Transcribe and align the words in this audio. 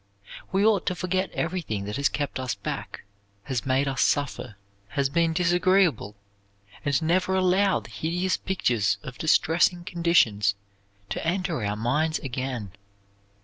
We 0.51 0.65
ought 0.65 0.87
to 0.87 0.95
forget 0.95 1.29
everything 1.33 1.85
that 1.85 1.97
has 1.97 2.09
kept 2.09 2.39
us 2.39 2.55
back, 2.55 3.03
has 3.43 3.67
made 3.67 3.87
us 3.87 4.01
suffer, 4.01 4.55
has 4.87 5.09
been 5.09 5.31
disagreeable, 5.31 6.15
and 6.83 6.99
never 7.03 7.35
allow 7.35 7.81
the 7.81 7.91
hideous 7.91 8.35
pictures 8.35 8.97
of 9.03 9.19
distressing 9.19 9.83
conditions 9.83 10.55
to 11.09 11.23
enter 11.23 11.63
our 11.63 11.75
minds 11.75 12.17
again. 12.17 12.71